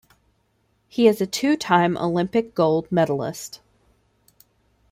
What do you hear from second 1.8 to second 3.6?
Olympic gold medalist.